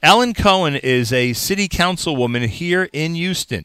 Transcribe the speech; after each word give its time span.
Ellen 0.00 0.32
Cohen 0.32 0.76
is 0.76 1.12
a 1.12 1.32
city 1.32 1.68
councilwoman 1.68 2.46
here 2.46 2.88
in 2.92 3.16
Houston 3.16 3.64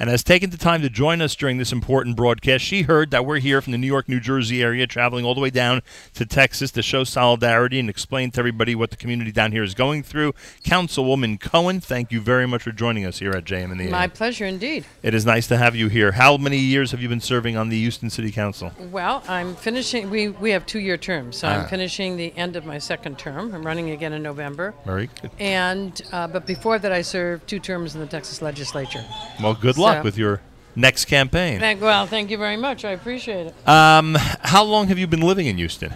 and 0.00 0.08
has 0.08 0.24
taken 0.24 0.48
the 0.48 0.56
time 0.56 0.80
to 0.80 0.88
join 0.88 1.20
us 1.20 1.36
during 1.36 1.58
this 1.58 1.72
important 1.72 2.16
broadcast. 2.16 2.64
She 2.64 2.82
heard 2.82 3.10
that 3.10 3.26
we're 3.26 3.38
here 3.38 3.60
from 3.60 3.72
the 3.72 3.78
New 3.78 3.86
York, 3.86 4.08
New 4.08 4.18
Jersey 4.18 4.62
area, 4.62 4.86
traveling 4.86 5.26
all 5.26 5.34
the 5.34 5.42
way 5.42 5.50
down 5.50 5.82
to 6.14 6.24
Texas 6.24 6.70
to 6.72 6.82
show 6.82 7.04
solidarity 7.04 7.78
and 7.78 7.90
explain 7.90 8.30
to 8.30 8.38
everybody 8.40 8.74
what 8.74 8.90
the 8.90 8.96
community 8.96 9.30
down 9.30 9.52
here 9.52 9.62
is 9.62 9.74
going 9.74 10.02
through. 10.02 10.32
Councilwoman 10.64 11.38
Cohen, 11.38 11.80
thank 11.80 12.10
you 12.10 12.20
very 12.20 12.46
much 12.48 12.62
for 12.62 12.72
joining 12.72 13.04
us 13.04 13.18
here 13.18 13.32
at 13.32 13.44
JM 13.44 13.72
in 13.72 13.76
the 13.78 13.88
My 13.88 14.04
AM. 14.04 14.10
pleasure 14.10 14.46
indeed. 14.46 14.86
It 15.02 15.12
is 15.12 15.26
nice 15.26 15.46
to 15.48 15.58
have 15.58 15.76
you 15.76 15.88
here. 15.88 16.12
How 16.12 16.38
many 16.38 16.56
years 16.56 16.92
have 16.92 17.02
you 17.02 17.08
been 17.10 17.20
serving 17.20 17.58
on 17.58 17.68
the 17.68 17.78
Houston 17.78 18.08
City 18.08 18.32
Council? 18.32 18.72
Well, 18.90 19.22
I'm 19.28 19.54
finishing. 19.54 20.08
We 20.08 20.28
we 20.28 20.50
have 20.52 20.64
two 20.64 20.80
year 20.80 20.96
terms, 20.96 21.36
so 21.36 21.48
Ah. 21.48 21.50
I'm 21.62 21.68
finishing 21.68 22.16
the 22.16 22.32
end 22.38 22.56
of 22.56 22.64
my 22.64 22.78
second 22.78 23.18
term. 23.18 23.54
I'm 23.54 23.66
running 23.66 23.90
again 23.90 24.14
in 24.14 24.22
November. 24.22 24.72
Very 24.86 25.10
good. 25.20 25.30
And 25.38 26.00
uh, 26.10 26.26
but 26.26 26.46
before 26.46 26.78
that, 26.78 26.90
I 26.92 27.02
served 27.02 27.46
two 27.46 27.58
terms 27.58 27.94
in 27.94 28.00
the 28.00 28.06
Texas 28.06 28.40
Legislature. 28.40 29.04
Well, 29.42 29.52
good 29.54 29.76
luck 29.76 29.89
So- 29.89 29.89
with 30.04 30.16
your 30.16 30.40
next 30.76 31.06
campaign. 31.06 31.60
Thank, 31.60 31.80
well, 31.80 32.06
thank 32.06 32.30
you 32.30 32.38
very 32.38 32.56
much. 32.56 32.84
I 32.84 32.90
appreciate 32.90 33.48
it. 33.48 33.68
Um, 33.68 34.16
how 34.42 34.64
long 34.64 34.88
have 34.88 34.98
you 34.98 35.06
been 35.06 35.20
living 35.20 35.46
in 35.46 35.56
Houston? 35.56 35.92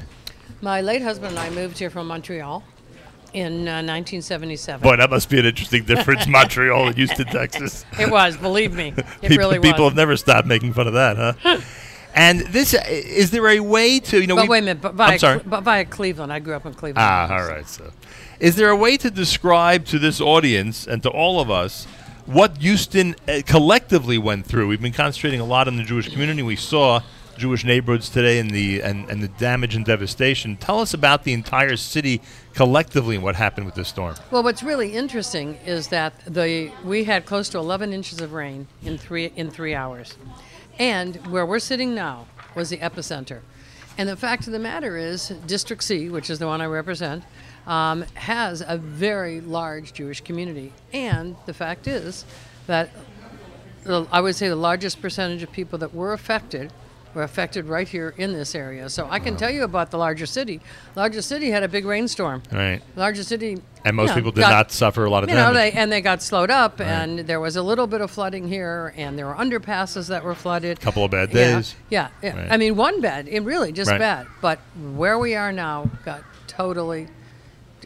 My 0.61 0.81
late 0.81 1.03
husband 1.03 1.31
and 1.31 1.39
I 1.39 1.51
moved 1.51 1.79
here 1.79 1.91
from 1.91 2.07
Montreal 2.07 2.63
in 3.35 3.69
uh, 3.69 3.83
1977. 3.83 4.83
Boy, 4.83 4.97
that 4.97 5.11
must 5.11 5.29
be 5.29 5.39
an 5.39 5.45
interesting 5.45 5.85
difference, 5.85 6.27
Montreal 6.29 6.87
and 6.87 6.97
Houston, 6.97 7.27
Texas. 7.27 7.85
it 8.01 8.11
was, 8.11 8.37
believe 8.37 8.75
me, 8.75 8.95
it 8.97 9.29
people, 9.29 9.37
really 9.37 9.59
people 9.59 9.85
have 9.85 9.97
never 9.97 10.17
stopped 10.17 10.47
making 10.47 10.73
fun 10.73 10.87
of 10.87 10.95
that, 10.95 11.37
huh? 11.39 11.61
and 12.15 12.41
this 12.41 12.75
is 12.75 13.31
there 13.31 13.47
a 13.49 13.61
way 13.61 13.99
to 13.99 14.21
you 14.21 14.27
know? 14.27 14.37
but 14.37 14.49
wait 14.49 14.61
a 14.61 14.63
minute, 14.63 14.81
but 14.81 14.95
via, 14.95 15.13
I'm 15.13 15.19
sorry. 15.19 15.41
But 15.45 15.63
via 15.63 15.85
Cleveland. 15.85 16.33
I 16.33 16.39
grew 16.39 16.55
up 16.55 16.65
in 16.65 16.73
Cleveland. 16.75 17.05
Ah, 17.07 17.29
all 17.31 17.47
right. 17.47 17.67
So, 17.67 17.91
is 18.39 18.57
there 18.57 18.71
a 18.71 18.77
way 18.77 18.97
to 18.97 19.11
describe 19.11 19.85
to 19.87 19.99
this 19.99 20.21
audience 20.21 20.87
and 20.87 21.03
to 21.03 21.11
all 21.11 21.41
of 21.41 21.51
us 21.51 21.87
what 22.27 22.59
Houston 22.59 23.15
uh, 23.29 23.43
collectively 23.47 24.19
went 24.19 24.47
through? 24.47 24.69
We've 24.69 24.81
been 24.81 24.93
concentrating 24.93 25.41
a 25.41 25.45
lot 25.45 25.69
on 25.69 25.77
the 25.77 25.83
Jewish 25.83 26.09
community. 26.09 26.43
We 26.43 26.57
saw 26.57 27.01
Jewish 27.37 27.65
neighborhoods 27.65 28.09
today 28.09 28.39
and 28.39 28.51
the 28.51 28.81
and, 28.81 29.09
and 29.11 29.23
the 29.23 29.29
damage 29.29 29.75
and 29.75 29.85
devastation. 29.85 30.57
Tell 30.57 30.81
us 30.81 30.95
about 30.95 31.25
the 31.25 31.33
entire 31.33 31.77
city 31.77 32.21
collectively 32.55 33.17
and 33.17 33.25
what 33.25 33.37
happened 33.37 33.67
with 33.67 33.75
this 33.75 33.89
storm. 33.89 34.15
Well, 34.31 34.43
what's 34.43 34.63
really 34.63 34.93
interesting 34.93 35.59
is 35.67 35.89
that 35.89 36.15
the 36.27 36.71
we 36.85 37.05
had 37.05 37.27
close 37.27 37.49
to 37.51 37.59
11 37.59 37.93
inches 37.93 38.21
of 38.21 38.33
rain 38.33 38.69
in 38.83 38.99
three 38.99 39.33
in 39.37 39.51
three 39.51 39.75
hours, 39.75 40.15
and 40.79 41.17
where 41.27 41.45
we're 41.45 41.59
sitting 41.59 41.95
now 41.95 42.27
was 42.55 42.71
the 42.71 42.79
epicenter. 42.79 43.41
And 43.97 44.09
the 44.09 44.17
fact 44.17 44.47
of 44.47 44.53
the 44.53 44.59
matter 44.59 44.97
is, 44.97 45.29
District 45.47 45.83
C, 45.83 46.09
which 46.09 46.29
is 46.29 46.41
the 46.41 46.49
one 46.49 46.61
I 46.61 46.67
represent, 46.67 47.23
um, 47.67 48.03
has 48.15 48.63
a 48.67 48.77
very 48.79 49.41
large 49.41 49.93
Jewish 49.93 50.21
community. 50.21 50.73
And 50.93 51.37
the 51.47 51.55
fact 51.55 51.87
is 51.87 52.25
that 52.67 52.91
the, 53.85 54.07
I 54.11 54.21
would 54.21 54.35
say 54.37 54.49
the 54.49 54.57
largest 54.57 55.01
percentage 55.03 55.43
of 55.43 55.53
people 55.53 55.79
that 55.81 55.95
were 55.95 56.13
affected 56.13 56.73
were 57.15 57.23
affected 57.23 57.67
right 57.67 57.87
here 57.87 58.13
in 58.19 58.33
this 58.33 58.57
area. 58.57 58.89
So 58.89 59.07
I 59.09 59.21
can 59.21 59.37
tell 59.37 59.51
you 59.51 59.63
about 59.63 59.93
the 59.93 59.99
larger 59.99 60.27
city. 60.27 60.61
Larger 60.97 61.23
city 61.23 61.49
had 61.51 61.63
a 61.63 61.69
big 61.69 61.85
rainstorm. 61.85 62.43
Right. 62.51 62.83
Larger 62.97 63.23
city. 63.23 63.59
And 63.85 63.95
most 63.95 64.09
you 64.09 64.09
know, 64.09 64.15
people 64.17 64.33
did 64.33 64.41
got- 64.41 64.51
not 64.51 64.73
suffer 64.73 65.05
a 65.05 65.11
lot 65.11 65.23
of 65.23 65.29
you 65.29 65.37
know, 65.37 65.53
they 65.53 65.71
and 65.71 65.93
they 65.93 66.01
got 66.01 66.23
slowed 66.23 66.51
up, 66.51 66.81
and 66.81 67.21
there 67.21 67.39
was 67.39 67.55
a 67.55 67.63
little 67.63 67.87
bit 67.87 68.01
of 68.01 68.11
flooding 68.11 68.49
here, 68.49 68.93
and 68.97 69.17
there 69.17 69.27
were 69.27 69.35
underpasses 69.35 70.09
that 70.09 70.25
were 70.25 70.35
flooded. 70.35 70.79
A 70.79 70.81
Couple 70.81 71.05
of 71.05 71.13
bad 71.13 71.29
Yeah, 71.33 71.55
days. 71.57 71.77
Yeah, 71.89 72.09
yeah. 72.21 72.37
Right. 72.37 72.51
I 72.51 72.57
mean, 72.57 72.75
one 72.75 73.01
bad, 73.01 73.29
it 73.29 73.41
really 73.45 73.71
just 73.71 73.91
Right. 73.93 74.01
bad. 74.01 74.27
But 74.41 74.59
where 74.97 75.17
we 75.19 75.37
are 75.37 75.53
now 75.53 75.91
got 76.05 76.25
totally, 76.49 77.07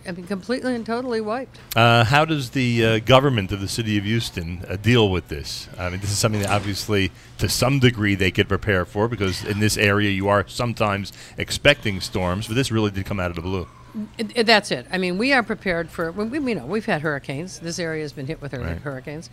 I 0.09 0.13
mean, 0.13 0.27
completely 0.27 0.75
and 0.75 0.87
totally 0.87 1.21
wiped. 1.21 1.59
Uh, 1.77 2.03
how 2.03 2.25
does 2.25 2.51
the 2.51 2.85
uh, 2.85 2.99
government 3.01 3.53
of 3.53 3.61
the 3.61 3.69
city 3.69 3.99
of 3.99 4.05
Houston 4.05 4.65
uh, 4.67 4.77
deal 4.77 5.11
with 5.11 5.29
this? 5.29 5.69
I 5.79 5.91
mean, 5.91 6.01
this 6.01 6.11
is 6.11 6.17
something 6.19 6.41
that 6.41 6.51
obviously, 6.51 7.13
to 7.37 7.49
some 7.49 7.79
degree, 7.79 8.15
they 8.15 8.31
could 8.31 8.49
prepare 8.49 8.87
for 8.87 9.07
because 9.07 9.45
in 9.45 9.61
this 9.61 9.77
area 9.77 10.09
you 10.11 10.29
are 10.29 10.49
sometimes 10.49 11.13
expecting 11.37 12.01
storms, 12.01 12.47
but 12.47 12.55
this 12.57 12.73
really 12.73 12.91
did 12.91 13.05
come 13.05 13.21
out 13.21 13.29
of 13.31 13.37
the 13.37 13.43
blue. 13.43 13.69
It, 14.17 14.33
it- 14.35 14.47
that's 14.47 14.71
it. 14.71 14.87
I 14.91 14.97
mean, 14.97 15.19
we 15.19 15.35
are 15.35 15.43
prepared 15.43 15.91
for. 15.91 16.11
We, 16.11 16.39
we, 16.39 16.55
know, 16.55 16.65
we've 16.65 16.87
had 16.87 17.03
hurricanes. 17.03 17.59
This 17.59 17.79
area 17.79 18.03
has 18.03 18.15
been 18.15 18.27
hit 18.27 18.41
with 18.41 18.55
Right. 18.55 18.79
hurricanes, 18.79 19.29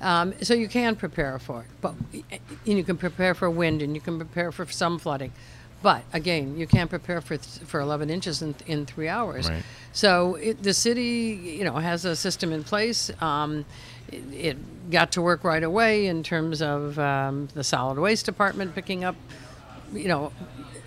um, 0.00 0.34
so 0.42 0.54
you 0.54 0.68
can 0.68 0.96
prepare 0.96 1.38
for 1.38 1.60
it. 1.62 1.66
But 1.80 1.94
and 2.66 2.78
you 2.78 2.82
can 2.82 2.96
prepare 2.96 3.34
for 3.34 3.48
wind, 3.48 3.80
and 3.80 3.94
you 3.94 4.00
can 4.00 4.16
prepare 4.18 4.50
for 4.50 4.66
some 4.66 4.98
flooding. 4.98 5.32
But 5.82 6.02
again, 6.12 6.56
you 6.56 6.66
can't 6.66 6.90
prepare 6.90 7.20
for 7.20 7.36
th- 7.36 7.66
for 7.68 7.80
11 7.80 8.10
inches 8.10 8.42
in, 8.42 8.54
in 8.66 8.86
three 8.86 9.08
hours. 9.08 9.48
Right. 9.48 9.62
So 9.92 10.36
it, 10.36 10.62
the 10.62 10.74
city, 10.74 11.56
you 11.58 11.64
know, 11.64 11.74
has 11.76 12.04
a 12.04 12.16
system 12.16 12.52
in 12.52 12.64
place. 12.64 13.10
Um, 13.22 13.64
it, 14.10 14.22
it 14.32 14.90
got 14.90 15.12
to 15.12 15.22
work 15.22 15.44
right 15.44 15.62
away 15.62 16.06
in 16.06 16.22
terms 16.22 16.62
of 16.62 16.98
um, 16.98 17.48
the 17.54 17.64
solid 17.64 17.98
waste 17.98 18.24
department 18.24 18.74
picking 18.74 19.04
up 19.04 19.16
you 19.92 20.08
know, 20.08 20.32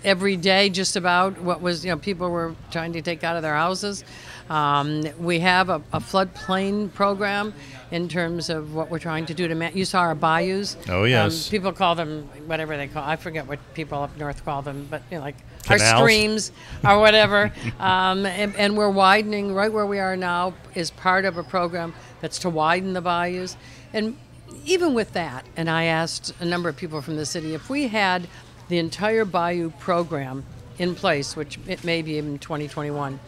every 0.04 0.36
day 0.36 0.70
just 0.70 0.96
about 0.96 1.40
what 1.40 1.60
was, 1.60 1.84
you 1.84 1.90
know, 1.90 1.98
people 1.98 2.30
were 2.30 2.54
trying 2.70 2.92
to 2.94 3.02
take 3.02 3.24
out 3.24 3.36
of 3.36 3.42
their 3.42 3.54
houses. 3.54 4.04
Um, 4.48 5.04
we 5.18 5.38
have 5.40 5.68
a, 5.68 5.76
a 5.92 6.00
floodplain 6.00 6.92
program 6.92 7.54
in 7.92 8.08
terms 8.08 8.50
of 8.50 8.74
what 8.74 8.90
we're 8.90 8.98
trying 8.98 9.26
to 9.26 9.34
do 9.34 9.46
to, 9.46 9.54
ma- 9.54 9.70
you 9.72 9.84
saw 9.84 10.00
our 10.00 10.14
bayous. 10.14 10.76
Oh, 10.88 11.04
yes. 11.04 11.46
Um, 11.46 11.50
people 11.50 11.72
call 11.72 11.94
them 11.94 12.28
whatever 12.46 12.76
they 12.76 12.88
call, 12.88 13.04
I 13.04 13.16
forget 13.16 13.46
what 13.46 13.58
people 13.74 14.02
up 14.02 14.16
north 14.16 14.44
call 14.44 14.62
them, 14.62 14.88
but, 14.90 15.02
you 15.10 15.18
know, 15.18 15.22
like 15.22 15.36
our 15.68 15.78
streams 15.78 16.50
or 16.84 16.98
whatever. 17.00 17.52
um, 17.78 18.26
and, 18.26 18.54
and 18.56 18.76
we're 18.76 18.90
widening, 18.90 19.54
right 19.54 19.72
where 19.72 19.86
we 19.86 19.98
are 19.98 20.16
now 20.16 20.54
is 20.74 20.90
part 20.90 21.24
of 21.24 21.36
a 21.36 21.44
program 21.44 21.94
that's 22.20 22.38
to 22.40 22.50
widen 22.50 22.92
the 22.92 23.00
bayous. 23.00 23.56
And 23.92 24.16
even 24.64 24.94
with 24.94 25.12
that, 25.12 25.46
and 25.56 25.70
I 25.70 25.84
asked 25.84 26.32
a 26.40 26.44
number 26.44 26.68
of 26.68 26.76
people 26.76 27.00
from 27.02 27.16
the 27.16 27.26
city, 27.26 27.54
if 27.54 27.70
we 27.70 27.88
had 27.88 28.26
the 28.70 28.78
entire 28.78 29.24
Bayou 29.26 29.70
program 29.78 30.44
in 30.78 30.94
place, 30.94 31.36
which 31.36 31.58
it 31.66 31.84
may 31.84 32.00
be 32.00 32.16
in 32.16 32.38
2021, 32.38 33.20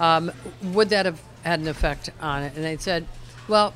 um, 0.00 0.30
would 0.62 0.90
that 0.90 1.06
have 1.06 1.20
had 1.42 1.60
an 1.60 1.68
effect 1.68 2.10
on 2.20 2.42
it? 2.42 2.52
And 2.54 2.62
they 2.64 2.76
said, 2.76 3.06
well, 3.48 3.72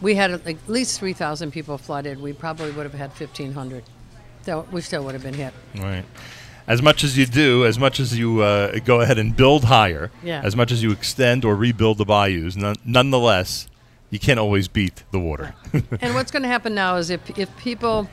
we 0.00 0.14
had 0.16 0.30
at 0.32 0.68
least 0.68 0.98
3,000 0.98 1.52
people 1.52 1.78
flooded. 1.78 2.20
We 2.20 2.32
probably 2.32 2.70
would 2.72 2.84
have 2.84 2.94
had 2.94 3.10
1,500. 3.10 3.84
So 4.42 4.66
we 4.72 4.80
still 4.80 5.04
would 5.04 5.14
have 5.14 5.22
been 5.22 5.34
hit. 5.34 5.52
Right. 5.76 6.04
As 6.66 6.82
much 6.82 7.04
as 7.04 7.16
you 7.16 7.26
do, 7.26 7.64
as 7.64 7.78
much 7.78 8.00
as 8.00 8.18
you 8.18 8.40
uh, 8.42 8.78
go 8.84 9.00
ahead 9.00 9.18
and 9.18 9.36
build 9.36 9.64
higher, 9.64 10.10
Yeah. 10.22 10.40
as 10.44 10.54
much 10.56 10.72
as 10.72 10.82
you 10.82 10.90
extend 10.90 11.44
or 11.44 11.54
rebuild 11.56 11.98
the 11.98 12.04
bayous, 12.04 12.56
none, 12.56 12.76
nonetheless, 12.84 13.68
you 14.10 14.18
can't 14.18 14.38
always 14.38 14.68
beat 14.68 15.02
the 15.10 15.18
water. 15.18 15.54
and 16.00 16.14
what's 16.14 16.30
going 16.30 16.42
to 16.42 16.48
happen 16.48 16.74
now 16.74 16.96
is 16.96 17.10
if, 17.10 17.38
if 17.38 17.54
people, 17.58 18.08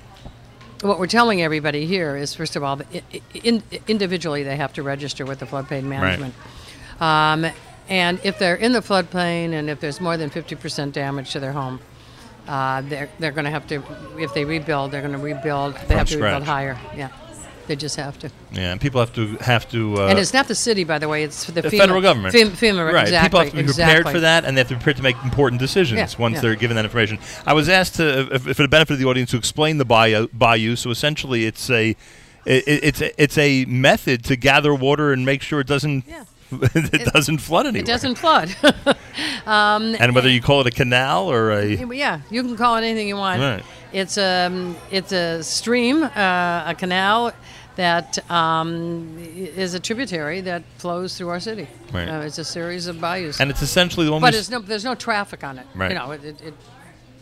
what 0.86 1.00
we're 1.00 1.08
telling 1.08 1.42
everybody 1.42 1.86
here 1.86 2.16
is, 2.16 2.34
first 2.36 2.56
of 2.56 2.64
all, 2.64 2.76
that 2.78 2.88
i- 2.94 3.02
i- 3.14 3.22
in, 3.44 3.64
individually 3.88 4.44
they 4.44 4.56
have 4.56 4.74
to 4.74 4.84
register 4.84 5.26
with 5.26 5.40
the 5.40 5.46
floodplain 5.46 5.84
management. 5.84 6.34
Um, 7.00 7.46
and 7.90 8.20
if 8.24 8.40
they're 8.40 8.56
in 8.56 8.72
the 8.72 8.80
floodplain 8.82 9.54
and 9.54 9.70
if 9.70 9.80
there's 9.80 10.00
more 10.02 10.18
than 10.18 10.30
50% 10.30 10.92
damage 10.94 11.32
to 11.32 11.40
their 11.40 11.52
home, 11.52 11.80
uh, 12.48 12.82
they're, 12.82 13.10
they're 13.20 13.32
going 13.32 13.46
to 13.46 13.52
have 13.52 13.68
to, 13.68 13.84
if 14.18 14.34
they 14.34 14.46
rebuild, 14.46 14.92
they're 14.92 15.02
going 15.02 15.14
to 15.14 15.18
rebuild. 15.20 15.76
They 15.88 15.96
have 15.96 16.08
to 16.08 16.14
scratch. 16.14 16.32
rebuild 16.34 16.44
higher. 16.44 16.78
Yeah. 16.96 17.10
They 17.68 17.76
just 17.76 17.96
have 17.96 18.20
to. 18.20 18.30
yeah, 18.52 18.72
and 18.72 18.80
people 18.80 19.00
have 19.00 19.14
to 19.16 19.38
have 19.38 19.70
to. 19.72 20.02
Uh, 20.02 20.08
and 20.08 20.20
it's 20.20 20.34
not 20.34 20.48
the 20.48 20.56
city, 20.56 20.84
by 20.84 21.00
the 21.00 21.08
way, 21.08 21.24
it's 21.24 21.46
the, 21.46 21.62
the 21.62 21.70
FEMA, 21.70 21.78
federal 21.78 22.02
government. 22.02 22.36
FEMA, 22.36 22.52
FEMA 22.52 22.94
right. 22.94 23.04
exactly. 23.04 23.28
People 23.28 23.40
have 23.40 23.50
to 23.52 23.58
be 23.58 23.64
prepared 23.64 24.10
for 24.10 24.20
that, 24.20 24.46
and 24.46 24.56
they 24.56 24.62
have 24.62 24.68
to 24.68 24.76
be 24.76 24.78
prepared 24.78 24.98
to 24.98 25.04
make 25.04 25.16
important 25.24 25.60
decisions 25.60 26.14
Yeah, 26.14 26.22
once 26.22 26.36
yeah. 26.36 26.42
they're 26.42 26.56
given 26.56 26.76
that 26.76 26.86
information. 26.86 27.18
I 27.46 27.54
was 27.54 27.70
asked 27.70 28.00
uh, 28.00 28.26
to, 28.26 28.36
if 28.36 28.44
for 28.44 28.62
the 28.62 28.68
benefit 28.68 28.94
of 28.94 29.00
the 29.00 29.06
audience, 29.06 29.32
to 29.32 29.38
explain 29.38 29.78
the 29.78 29.86
bayou. 29.86 30.28
bayou. 30.28 30.76
So 30.76 30.92
essentially, 30.92 31.46
it's 31.46 31.70
a, 31.70 31.90
it, 32.46 32.64
it's 32.68 33.02
a, 33.02 33.22
it's 33.22 33.38
a 33.38 33.66
method 33.66 34.24
to 34.26 34.36
gather 34.36 34.76
water 34.76 35.12
and 35.12 35.26
make 35.26 35.42
sure 35.42 35.60
it 35.60 35.68
doesn't. 35.68 36.06
Yeah. 36.08 36.26
it, 36.52 37.12
doesn't 37.12 37.40
flood 37.40 37.66
anywhere. 37.66 37.82
It 37.82 37.88
doesn't 37.88 38.16
flood. 38.16 38.56
Um, 39.46 39.96
and 40.00 40.16
whether 40.16 40.28
eh, 40.28 40.32
you 40.32 40.42
call 40.42 40.62
it 40.62 40.68
a 40.68 40.72
canal 40.72 41.32
or 41.32 41.52
a 41.52 41.68
Yeah, 41.68 42.22
you 42.32 42.42
can 42.42 42.58
call 42.58 42.78
it 42.78 42.80
anything 42.80 43.08
you 43.08 43.16
want. 43.16 43.40
Right. 43.40 43.64
It's 43.96 44.18
a 44.18 44.76
it's 44.92 45.14
a 45.14 45.42
stream, 45.42 46.04
uh, 46.04 46.64
a 46.68 46.76
canal 46.78 47.32
that 47.78 48.20
um, 48.30 49.16
is 49.20 49.74
a 49.74 49.80
tributary 49.80 50.42
that 50.42 50.64
flows 50.78 51.18
through 51.18 51.30
our 51.30 51.40
city. 51.40 51.68
Right. 51.94 52.08
Uh, 52.10 52.20
it's 52.28 52.38
a 52.38 52.44
series 52.44 52.88
of 52.88 53.00
bayous, 53.00 53.40
and 53.40 53.50
it's 53.50 53.62
essentially 53.62 54.06
the 54.06 54.12
one. 54.12 54.22
but 54.22 54.34
there's 54.34 54.50
no 54.52 54.60
there's 54.60 54.84
no 54.84 54.96
traffic 54.96 55.44
on 55.46 55.58
it. 55.60 55.66
Right. 55.74 55.92
You 55.92 55.98
know, 55.98 56.12
it, 56.12 56.24
it, 56.26 56.42
it 56.42 56.54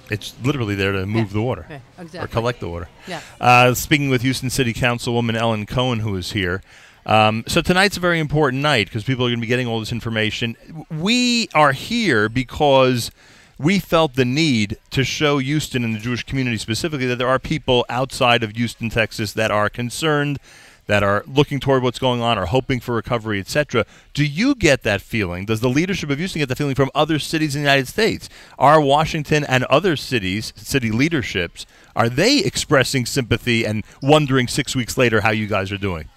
It's 0.09 0.33
literally 0.43 0.75
there 0.75 0.91
to 0.93 1.05
move 1.05 1.27
Yeah. 1.27 1.33
the 1.33 1.41
water 1.41 1.65
Yeah, 1.69 2.23
or 2.23 2.27
collect 2.27 2.59
the 2.59 2.69
water. 2.69 2.89
Yeah. 3.07 3.21
Uh, 3.39 3.73
speaking 3.75 4.09
with 4.09 4.21
Houston 4.23 4.49
City 4.49 4.73
Councilwoman 4.73 5.35
Ellen 5.35 5.65
Cohen, 5.67 5.99
who 5.99 6.15
is 6.15 6.31
here. 6.31 6.61
Um, 7.05 7.43
so 7.47 7.61
tonight's 7.61 7.97
a 7.97 7.99
very 7.99 8.19
important 8.19 8.63
night 8.63 8.87
because 8.87 9.03
people 9.03 9.25
are 9.25 9.29
going 9.29 9.39
to 9.39 9.41
be 9.41 9.47
getting 9.47 9.67
all 9.67 9.79
this 9.79 9.91
information. 9.91 10.55
We 10.89 11.49
are 11.53 11.73
here 11.73 12.29
because 12.29 13.11
we 13.57 13.79
felt 13.79 14.15
the 14.15 14.25
need 14.25 14.77
to 14.91 15.03
show 15.03 15.37
Houston 15.37 15.83
and 15.83 15.95
the 15.95 15.99
Jewish 15.99 16.23
community 16.23 16.57
specifically 16.57 17.05
that 17.07 17.17
there 17.17 17.27
are 17.27 17.39
people 17.39 17.85
outside 17.89 18.43
of 18.43 18.55
Houston, 18.55 18.89
Texas, 18.89 19.33
that 19.33 19.51
are 19.51 19.69
concerned 19.69 20.39
that 20.85 21.03
are 21.03 21.23
looking 21.27 21.59
toward 21.59 21.81
what's 21.81 21.99
going 21.99 22.21
on, 22.21 22.37
are 22.37 22.47
hoping 22.47 22.79
for 22.79 22.95
recovery, 22.95 23.39
etc. 23.39 23.85
Do 24.13 24.25
you 24.25 24.55
get 24.55 24.83
that 24.83 25.01
feeling? 25.01 25.45
Does 25.45 25.61
the 25.61 25.69
leadership 25.69 26.09
of 26.09 26.17
Houston 26.17 26.39
get 26.39 26.49
that 26.49 26.57
feeling 26.57 26.75
from 26.75 26.91
other 26.93 27.19
cities 27.19 27.55
in 27.55 27.61
the 27.61 27.69
United 27.69 27.87
States? 27.87 28.29
Are 28.59 28.81
Washington 28.81 29.43
and 29.45 29.63
other 29.65 29.95
cities, 29.95 30.51
city 30.55 30.91
leaderships, 30.91 31.65
are 31.95 32.09
they 32.09 32.39
expressing 32.39 33.05
sympathy 33.05 33.65
and 33.65 33.83
wondering 34.01 34.47
six 34.47 34.75
weeks 34.75 34.97
later 34.97 35.21
how 35.21 35.31
you 35.31 35.47
guys 35.47 35.71
are 35.71 35.77
doing? 35.77 36.09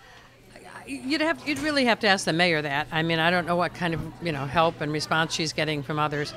You'd 0.86 1.20
have 1.20 1.46
you'd 1.48 1.58
really 1.58 1.84
have 1.86 1.98
to 2.00 2.06
ask 2.06 2.26
the 2.26 2.32
mayor 2.32 2.62
that. 2.62 2.86
I 2.92 3.02
mean, 3.02 3.18
I 3.18 3.32
don't 3.32 3.44
know 3.44 3.56
what 3.56 3.74
kind 3.74 3.92
of 3.92 4.00
you 4.22 4.30
know 4.30 4.46
help 4.46 4.80
and 4.80 4.92
response 4.92 5.34
she's 5.34 5.52
getting 5.52 5.82
from 5.82 5.98
others, 5.98 6.32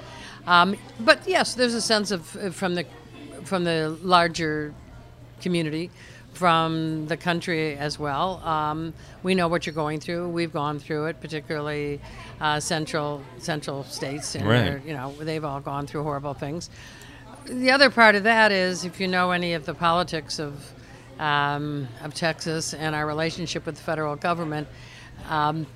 um, 0.48 0.76
but 1.00 1.28
yes, 1.28 1.54
there's 1.54 1.74
a 1.74 1.82
sense 1.82 2.12
of 2.12 2.26
from 2.56 2.76
the 2.76 2.86
from 3.44 3.64
the 3.64 3.98
larger 4.02 4.74
community, 5.42 5.90
from 6.34 7.08
the 7.08 7.18
country 7.18 7.76
as 7.78 7.98
well. 7.98 8.38
Um, 8.46 8.94
we 9.24 9.34
know 9.36 9.48
what 9.48 9.66
you're 9.66 9.74
going 9.76 10.00
through. 10.00 10.30
We've 10.30 10.52
gone 10.54 10.80
through 10.80 11.06
it, 11.08 11.22
particularly 11.22 12.00
uh, 12.42 12.60
central 12.60 13.22
central 13.38 13.84
states, 13.86 14.36
and 14.36 14.48
Right. 14.48 14.86
you 14.86 14.94
know 14.94 15.14
they've 15.20 15.44
all 15.44 15.60
gone 15.62 15.88
through 15.88 16.04
horrible 16.04 16.34
things. 16.34 16.70
The 17.46 17.72
other 17.72 17.90
part 17.90 18.16
of 18.16 18.24
that 18.24 18.52
is 18.52 18.86
if 18.86 19.00
you 19.00 19.08
know 19.08 19.32
any 19.32 19.54
of 19.54 19.66
the 19.66 19.74
politics 19.74 20.40
of 20.40 20.72
um, 21.20 21.88
of 22.02 22.14
Texas 22.14 22.74
and 22.74 22.96
our 22.96 23.06
relationship 23.06 23.66
with 23.66 23.76
the 23.76 23.82
federal 23.82 24.16
government. 24.16 24.68
Um, 25.30 25.68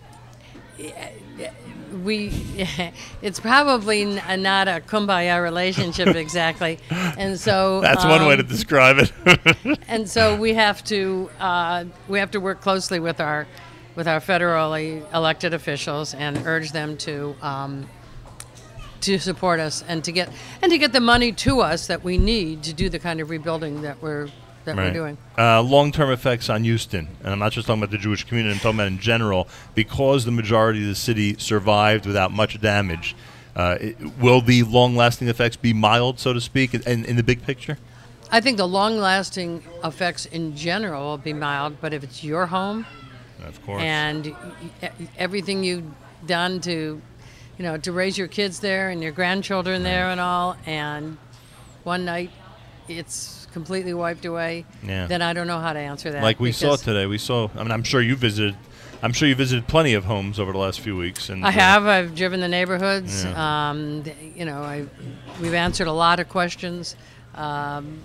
we 2.03 2.31
it's 3.21 3.39
probably 3.39 4.05
not 4.05 4.67
a 4.67 4.81
kumbaya 4.85 5.41
relationship 5.41 6.07
exactly 6.15 6.79
and 6.89 7.39
so 7.39 7.81
That's 7.81 8.03
one 8.03 8.25
way 8.25 8.33
um, 8.33 8.37
to 8.37 8.43
describe 8.43 8.97
it. 8.97 9.79
and 9.87 10.09
so 10.09 10.35
we 10.35 10.53
have 10.53 10.83
to 10.85 11.29
uh, 11.39 11.85
we 12.07 12.19
have 12.19 12.31
to 12.31 12.39
work 12.39 12.61
closely 12.61 12.99
with 12.99 13.19
our 13.19 13.47
with 13.95 14.07
our 14.07 14.19
federally 14.19 15.03
elected 15.13 15.53
officials 15.53 16.13
and 16.13 16.37
urge 16.45 16.71
them 16.71 16.97
to 16.97 17.35
um, 17.41 17.87
to 19.01 19.19
support 19.19 19.59
us 19.59 19.83
and 19.87 20.03
to 20.03 20.11
get 20.11 20.29
and 20.61 20.71
to 20.71 20.77
get 20.77 20.93
the 20.93 21.01
money 21.01 21.31
to 21.31 21.61
us 21.61 21.87
that 21.87 22.03
we 22.03 22.17
need 22.17 22.63
to 22.63 22.73
do 22.73 22.89
the 22.89 22.99
kind 22.99 23.19
of 23.19 23.29
rebuilding 23.29 23.81
that 23.81 24.01
we're 24.01 24.29
that 24.65 24.75
we're 24.75 24.91
doing. 24.91 25.17
Uh, 25.37 25.61
long-term 25.61 26.11
effects 26.11 26.49
on 26.49 26.63
Houston, 26.63 27.07
and 27.19 27.29
I'm 27.29 27.39
not 27.39 27.51
just 27.51 27.67
talking 27.67 27.81
about 27.81 27.91
the 27.91 27.97
Jewish 27.97 28.23
community. 28.23 28.53
I'm 28.53 28.59
talking 28.59 28.77
about 28.77 28.87
in 28.87 28.99
general, 28.99 29.47
because 29.75 30.25
the 30.25 30.31
majority 30.31 30.81
of 30.81 30.87
the 30.87 30.95
city 30.95 31.35
survived 31.37 32.05
without 32.05 32.31
much 32.31 32.59
damage. 32.61 33.15
Uh, 33.55 33.77
it, 33.79 33.97
will 34.19 34.41
the 34.41 34.63
long-lasting 34.63 35.27
effects 35.27 35.55
be 35.55 35.73
mild, 35.73 36.19
so 36.19 36.33
to 36.33 36.41
speak, 36.41 36.73
in, 36.73 37.05
in 37.05 37.15
the 37.15 37.23
big 37.23 37.43
picture? 37.43 37.77
I 38.31 38.41
think 38.41 38.57
the 38.57 38.67
long-lasting 38.67 39.63
effects 39.83 40.25
in 40.25 40.55
general 40.55 41.03
will 41.03 41.17
be 41.19 41.33
mild, 41.33 41.79
but 41.79 41.93
if 41.93 42.03
it's 42.03 42.23
your 42.23 42.47
home 42.47 42.85
Of 43.45 43.63
course. 43.63 43.83
and 43.83 44.35
everything 45.19 45.63
you've 45.63 45.85
done 46.25 46.59
to, 46.61 46.71
you 47.57 47.63
know, 47.63 47.77
to 47.77 47.91
raise 47.91 48.17
your 48.17 48.27
kids 48.27 48.59
there 48.59 48.89
and 48.89 49.03
your 49.03 49.11
grandchildren 49.11 49.83
there 49.83 50.09
and 50.09 50.19
all, 50.19 50.57
and 50.65 51.17
one 51.83 52.05
night 52.05 52.31
it's 52.87 53.42
completely 53.53 53.93
wiped 53.93 54.25
away, 54.25 54.65
Yeah. 54.83 55.07
then 55.07 55.21
I 55.21 55.31
don't 55.33 55.47
know 55.47 55.59
how 55.59 55.71
to 55.73 55.79
answer 55.79 56.11
that. 56.11 56.23
like 56.23 56.39
we 56.39 56.51
saw 56.51 56.75
today, 56.75 57.05
we 57.05 57.17
saw. 57.17 57.49
I 57.55 57.63
mean, 57.63 57.71
I'm 57.71 57.83
sure 57.83 58.01
you 58.01 58.15
visited. 58.15 58.57
I'm 59.01 59.13
sure 59.13 59.27
you 59.27 59.35
visited 59.35 59.67
plenty 59.67 59.93
of 59.93 60.05
homes 60.05 60.39
over 60.39 60.53
the 60.53 60.57
last 60.57 60.79
few 60.79 60.95
weeks. 60.95 61.29
And 61.29 61.45
I 61.45 61.49
uh, 61.49 61.51
have. 61.51 61.85
I've 61.85 62.15
driven 62.15 62.39
the 62.39 62.47
neighborhoods. 62.47 63.23
Yeah. 63.23 63.69
Um, 63.69 64.03
you 64.35 64.45
know, 64.45 64.61
I, 64.63 64.85
we've 65.41 65.53
answered 65.53 65.87
a 65.87 65.93
lot 65.93 66.19
of 66.19 66.29
questions. 66.29 66.95
Um, 67.35 68.01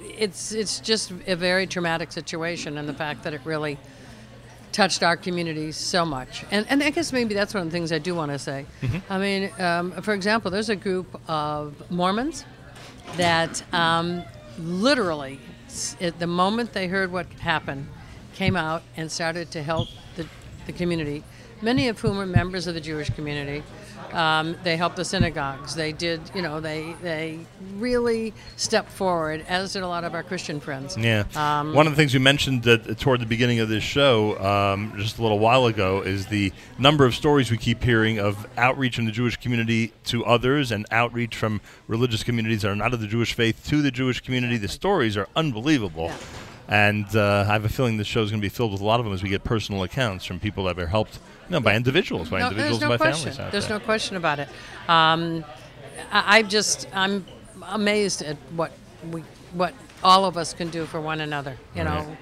it's 0.00 0.52
it's 0.52 0.80
just 0.80 1.12
a 1.26 1.36
very 1.36 1.66
traumatic 1.66 2.12
situation, 2.12 2.78
and 2.78 2.88
the 2.88 2.94
fact 2.94 3.22
that 3.24 3.34
it 3.34 3.40
really 3.44 3.78
touched 4.72 5.02
our 5.02 5.16
community 5.16 5.72
so 5.72 6.04
much. 6.04 6.44
And 6.50 6.66
and 6.68 6.82
I 6.82 6.90
guess 6.90 7.12
maybe 7.12 7.34
that's 7.34 7.54
one 7.54 7.62
of 7.62 7.68
the 7.70 7.72
things 7.72 7.92
I 7.92 7.98
do 7.98 8.14
want 8.14 8.32
to 8.32 8.38
say. 8.38 8.66
Mm-hmm. 8.82 9.12
I 9.12 9.18
mean, 9.18 9.50
um, 9.58 10.02
for 10.02 10.14
example, 10.14 10.50
there's 10.50 10.68
a 10.70 10.76
group 10.76 11.20
of 11.28 11.90
Mormons 11.90 12.44
that 13.16 13.62
um, 13.72 14.22
literally, 14.58 15.40
at 16.00 16.18
the 16.18 16.26
moment 16.26 16.72
they 16.72 16.86
heard 16.86 17.10
what 17.12 17.26
happened, 17.40 17.88
came 18.34 18.56
out 18.56 18.82
and 18.96 19.10
started 19.10 19.50
to 19.52 19.62
help 19.62 19.88
the, 20.16 20.26
the 20.66 20.72
community, 20.72 21.24
many 21.62 21.88
of 21.88 22.00
whom 22.00 22.18
are 22.18 22.26
members 22.26 22.66
of 22.66 22.74
the 22.74 22.80
Jewish 22.80 23.10
community. 23.10 23.62
Um, 24.12 24.56
they 24.62 24.76
helped 24.76 24.96
the 24.96 25.04
synagogues. 25.04 25.74
They 25.74 25.92
did, 25.92 26.20
you 26.34 26.40
know, 26.40 26.60
they 26.60 26.94
they 27.02 27.40
really 27.74 28.32
stepped 28.56 28.90
forward, 28.90 29.44
as 29.48 29.72
did 29.72 29.82
a 29.82 29.88
lot 29.88 30.04
of 30.04 30.14
our 30.14 30.22
Christian 30.22 30.60
friends. 30.60 30.96
Yeah. 30.96 31.24
Um, 31.34 31.74
One 31.74 31.86
of 31.86 31.92
the 31.92 31.96
things 31.96 32.14
we 32.14 32.20
mentioned 32.20 32.62
that, 32.62 32.98
toward 32.98 33.20
the 33.20 33.26
beginning 33.26 33.58
of 33.58 33.68
this 33.68 33.82
show, 33.82 34.38
um, 34.38 34.94
just 34.96 35.18
a 35.18 35.22
little 35.22 35.40
while 35.40 35.66
ago, 35.66 36.02
is 36.02 36.26
the 36.26 36.52
number 36.78 37.04
of 37.04 37.14
stories 37.14 37.50
we 37.50 37.58
keep 37.58 37.82
hearing 37.82 38.18
of 38.18 38.46
outreach 38.56 38.96
from 38.96 39.06
the 39.06 39.12
Jewish 39.12 39.36
community 39.36 39.92
to 40.04 40.24
others 40.24 40.70
and 40.70 40.86
outreach 40.90 41.34
from 41.36 41.60
religious 41.88 42.22
communities 42.22 42.62
that 42.62 42.70
are 42.70 42.76
not 42.76 42.94
of 42.94 43.00
the 43.00 43.08
Jewish 43.08 43.34
faith 43.34 43.66
to 43.68 43.82
the 43.82 43.90
Jewish 43.90 44.20
community. 44.20 44.56
The 44.56 44.68
stories 44.68 45.16
are 45.16 45.28
unbelievable. 45.34 46.06
Yeah. 46.06 46.16
And 46.68 47.06
uh, 47.14 47.44
I 47.48 47.52
have 47.52 47.64
a 47.64 47.68
feeling 47.68 47.96
this 47.96 48.06
show 48.08 48.22
is 48.22 48.30
going 48.30 48.40
to 48.40 48.44
be 48.44 48.48
filled 48.48 48.72
with 48.72 48.80
a 48.80 48.84
lot 48.84 48.98
of 48.98 49.06
them 49.06 49.14
as 49.14 49.22
we 49.22 49.28
get 49.28 49.44
personal 49.44 49.82
accounts 49.84 50.24
from 50.24 50.40
people 50.40 50.64
that 50.64 50.76
were 50.76 50.86
helped 50.86 51.18
you 51.48 51.52
know, 51.52 51.60
by 51.60 51.76
individuals, 51.76 52.28
by 52.28 52.40
no, 52.40 52.48
individuals 52.48 52.80
no 52.80 52.90
and 52.90 52.98
by 52.98 53.04
question. 53.04 53.30
families 53.32 53.38
out 53.40 53.52
There's 53.52 53.68
there. 53.68 53.78
no 53.78 53.84
question 53.84 54.16
about 54.16 54.40
it. 54.40 54.48
Um, 54.88 55.44
I, 56.10 56.38
I 56.38 56.42
just 56.42 56.88
I'm 56.92 57.24
amazed 57.68 58.22
at 58.22 58.36
what 58.56 58.72
we 59.10 59.22
what 59.52 59.74
all 60.02 60.24
of 60.24 60.36
us 60.36 60.52
can 60.52 60.68
do 60.70 60.86
for 60.86 61.00
one 61.00 61.20
another. 61.20 61.56
You 61.76 61.82
Right. 61.84 62.04
know, 62.06 62.16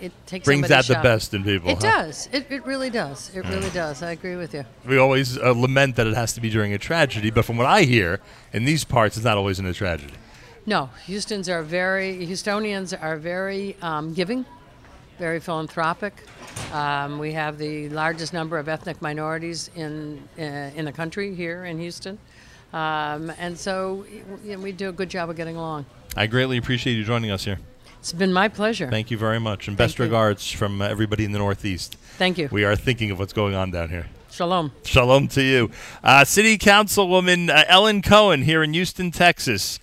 it 0.00 0.12
takes 0.26 0.44
Brings 0.44 0.70
out 0.70 0.84
the 0.84 0.94
best 1.02 1.32
in 1.34 1.42
people. 1.42 1.70
It 1.70 1.82
huh? 1.82 2.04
does. 2.04 2.28
It, 2.30 2.46
it 2.50 2.64
really 2.66 2.90
does. 2.90 3.34
It 3.34 3.44
really 3.46 3.70
does. 3.70 4.02
I 4.02 4.12
agree 4.12 4.36
with 4.36 4.52
you. 4.54 4.64
We 4.86 4.98
always 4.98 5.38
uh, 5.38 5.52
lament 5.52 5.96
that 5.96 6.06
it 6.06 6.14
has 6.14 6.34
to 6.34 6.40
be 6.40 6.50
during 6.50 6.72
a 6.74 6.78
tragedy, 6.78 7.30
but 7.30 7.44
from 7.44 7.56
what 7.56 7.66
I 7.66 7.82
hear, 7.82 8.20
in 8.52 8.64
these 8.64 8.84
parts, 8.84 9.16
it's 9.16 9.24
not 9.24 9.36
always 9.38 9.58
in 9.58 9.66
a 9.66 9.72
tragedy. 9.72 10.14
No, 10.68 10.90
Houston's 11.06 11.48
are 11.48 11.62
very 11.62 12.26
Houstonians 12.26 12.92
are 12.92 13.16
very 13.16 13.74
um, 13.80 14.12
giving, 14.12 14.44
very 15.18 15.40
philanthropic. 15.40 16.12
Um, 16.74 17.18
we 17.18 17.32
have 17.32 17.56
the 17.56 17.88
largest 17.88 18.34
number 18.34 18.58
of 18.58 18.68
ethnic 18.68 19.00
minorities 19.00 19.70
in 19.74 20.22
uh, 20.38 20.42
in 20.76 20.84
the 20.84 20.92
country 20.92 21.34
here 21.34 21.64
in 21.64 21.78
Houston, 21.78 22.18
um, 22.74 23.32
and 23.38 23.58
so 23.58 24.04
you 24.44 24.56
know, 24.56 24.58
we 24.58 24.72
do 24.72 24.90
a 24.90 24.92
good 24.92 25.08
job 25.08 25.30
of 25.30 25.36
getting 25.36 25.56
along. 25.56 25.86
I 26.14 26.26
greatly 26.26 26.58
appreciate 26.58 26.96
you 26.96 27.02
joining 27.02 27.30
us 27.30 27.46
here. 27.46 27.58
It's 28.00 28.12
been 28.12 28.34
my 28.34 28.48
pleasure. 28.48 28.90
Thank 28.90 29.10
you 29.10 29.16
very 29.16 29.40
much, 29.40 29.68
and 29.68 29.76
best 29.76 29.96
Thank 29.96 30.00
you. 30.00 30.04
regards 30.04 30.52
from 30.52 30.82
uh, 30.82 30.88
everybody 30.88 31.24
in 31.24 31.32
the 31.32 31.38
Northeast. 31.38 31.94
Thank 32.18 32.36
you. 32.36 32.50
We 32.52 32.64
are 32.64 32.76
thinking 32.76 33.10
of 33.10 33.18
what's 33.18 33.32
going 33.32 33.54
on 33.54 33.70
down 33.70 33.88
here. 33.88 34.04
Shalom. 34.30 34.72
Shalom 34.84 35.28
to 35.28 35.42
you. 35.42 35.70
Uh, 36.04 36.26
City 36.26 36.58
Councilwoman 36.58 37.48
uh, 37.48 37.64
Ellen 37.68 38.02
Cohen 38.02 38.42
here 38.42 38.62
in 38.62 38.74
Houston, 38.74 39.10
Texas. 39.10 39.80